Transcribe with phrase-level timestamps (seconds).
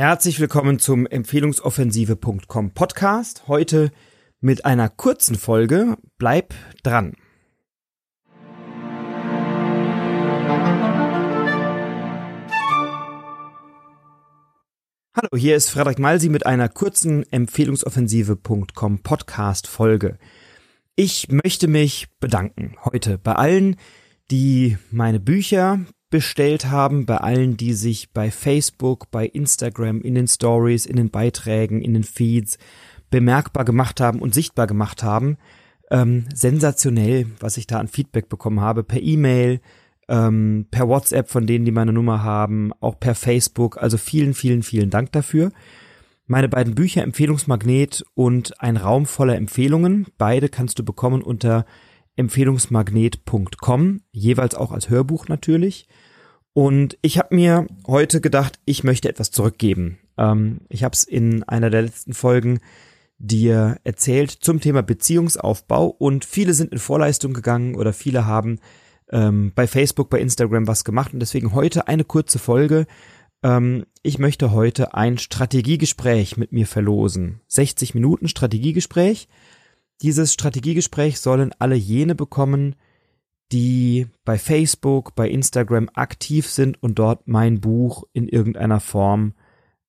[0.00, 3.48] Herzlich willkommen zum Empfehlungsoffensive.com Podcast.
[3.48, 3.90] Heute
[4.40, 5.98] mit einer kurzen Folge.
[6.16, 7.12] Bleib dran.
[15.14, 20.18] Hallo, hier ist Frederik Malsi mit einer kurzen Empfehlungsoffensive.com Podcast Folge.
[20.96, 23.76] Ich möchte mich bedanken heute bei allen,
[24.30, 25.80] die meine Bücher
[26.10, 31.10] bestellt haben, bei allen, die sich bei Facebook, bei Instagram, in den Stories, in den
[31.10, 32.58] Beiträgen, in den Feeds
[33.10, 35.38] bemerkbar gemacht haben und sichtbar gemacht haben.
[35.90, 39.60] Ähm, sensationell, was ich da an Feedback bekommen habe, per E-Mail,
[40.08, 43.78] ähm, per WhatsApp von denen, die meine Nummer haben, auch per Facebook.
[43.80, 45.52] Also vielen, vielen, vielen Dank dafür.
[46.26, 51.64] Meine beiden Bücher Empfehlungsmagnet und ein Raum voller Empfehlungen, beide kannst du bekommen unter
[52.20, 55.88] empfehlungsmagnet.com, jeweils auch als Hörbuch natürlich.
[56.52, 59.98] Und ich habe mir heute gedacht, ich möchte etwas zurückgeben.
[60.16, 62.60] Ähm, ich habe es in einer der letzten Folgen
[63.18, 68.58] dir erzählt zum Thema Beziehungsaufbau und viele sind in Vorleistung gegangen oder viele haben
[69.10, 72.86] ähm, bei Facebook, bei Instagram was gemacht und deswegen heute eine kurze Folge.
[73.42, 77.40] Ähm, ich möchte heute ein Strategiegespräch mit mir verlosen.
[77.48, 79.28] 60 Minuten Strategiegespräch.
[80.02, 82.76] Dieses Strategiegespräch sollen alle jene bekommen,
[83.52, 89.34] die bei Facebook, bei Instagram aktiv sind und dort mein Buch in irgendeiner Form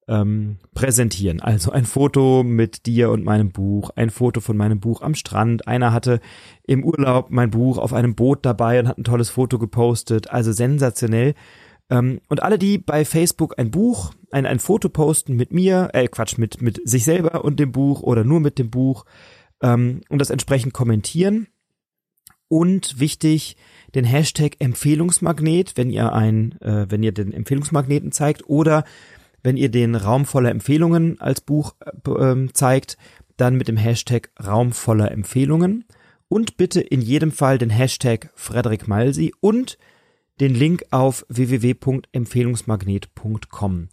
[0.08, 1.39] ähm, präsentieren.
[1.39, 5.67] Also ein Foto mit dir und meinem Buch, ein Foto von meinem Buch am Strand.
[5.67, 6.20] Einer hatte
[6.64, 10.32] im Urlaub mein Buch auf einem Boot dabei und hat ein tolles Foto gepostet.
[10.32, 11.36] Also sensationell.
[11.89, 16.08] Ähm, und alle, die bei Facebook ein Buch, ein, ein Foto posten mit mir, äh
[16.08, 19.06] Quatsch, mit, mit sich selber und dem Buch oder nur mit dem Buch,
[19.62, 21.48] ähm, und das entsprechend kommentieren.
[22.48, 23.56] Und wichtig,
[23.95, 28.84] den Hashtag Empfehlungsmagnet, wenn ihr ein, äh, wenn ihr den Empfehlungsmagneten zeigt oder
[29.44, 32.98] wenn ihr den Raum voller Empfehlungen als Buch äh, ähm, zeigt,
[33.38, 35.86] dann mit dem Hashtag Raum voller Empfehlungen
[36.28, 39.78] und bitte in jedem Fall den Hashtag Frederik Malsi und
[40.39, 43.89] den Link auf www.empfehlungsmagnet.com.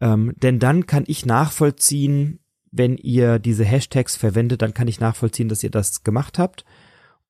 [0.00, 2.40] Ähm, denn dann kann ich nachvollziehen,
[2.70, 6.64] wenn ihr diese Hashtags verwendet, dann kann ich nachvollziehen, dass ihr das gemacht habt.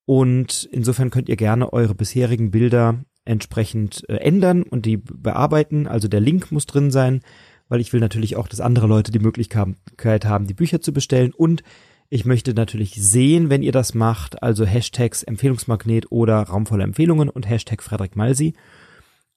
[0.05, 5.87] Und insofern könnt ihr gerne eure bisherigen Bilder entsprechend äh, ändern und die bearbeiten.
[5.87, 7.21] Also der Link muss drin sein,
[7.69, 11.33] weil ich will natürlich auch, dass andere Leute die Möglichkeit haben, die Bücher zu bestellen.
[11.35, 11.63] Und
[12.09, 17.29] ich möchte natürlich sehen, wenn ihr das macht, also Hashtags Empfehlungsmagnet oder Raum voller Empfehlungen
[17.29, 18.55] und Hashtag Frederik Malsi.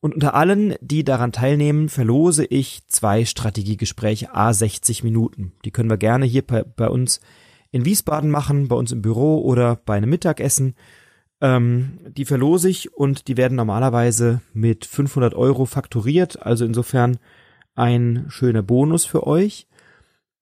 [0.01, 5.53] Und unter allen, die daran teilnehmen, verlose ich zwei Strategiegespräche a 60 Minuten.
[5.65, 7.19] Die können wir gerne hier bei, bei uns
[7.71, 10.75] in Wiesbaden machen, bei uns im Büro oder bei einem Mittagessen.
[11.41, 16.41] Ähm, die verlose ich und die werden normalerweise mit 500 Euro fakturiert.
[16.41, 17.17] Also insofern
[17.75, 19.67] ein schöner Bonus für euch.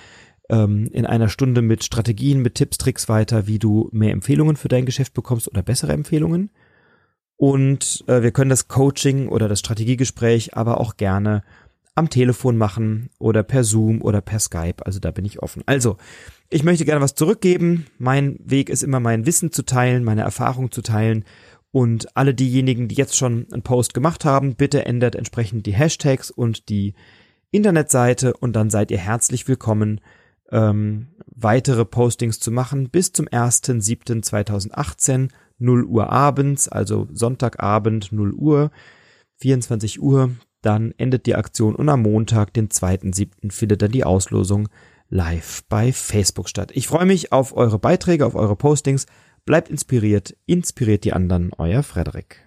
[0.51, 4.69] ähm, in einer Stunde mit Strategien, mit Tipps, Tricks weiter, wie du mehr Empfehlungen für
[4.69, 6.51] dein Geschäft bekommst oder bessere Empfehlungen.
[7.37, 11.43] Und äh, wir können das Coaching oder das Strategiegespräch aber auch gerne
[11.97, 14.85] am Telefon machen oder per Zoom oder per Skype.
[14.85, 15.63] Also da bin ich offen.
[15.67, 15.97] Also,
[16.51, 17.87] ich möchte gerne was zurückgeben.
[17.99, 21.25] Mein Weg ist immer mein Wissen zu teilen, meine Erfahrung zu teilen.
[21.75, 26.31] Und alle diejenigen, die jetzt schon einen Post gemacht haben, bitte ändert entsprechend die Hashtags
[26.31, 26.95] und die
[27.51, 30.01] Internetseite und dann seid ihr herzlich willkommen,
[30.53, 38.71] ähm, weitere Postings zu machen bis zum 1.7.2018, 0 Uhr abends, also Sonntagabend 0 Uhr,
[39.39, 40.31] 24 Uhr,
[40.63, 44.69] dann endet die Aktion und am Montag, den 2.7., findet dann die Auslosung
[45.09, 46.71] live bei Facebook statt.
[46.73, 49.07] Ich freue mich auf eure Beiträge, auf eure Postings.
[49.47, 52.44] Bleibt inspiriert, inspiriert die anderen, euer Frederik.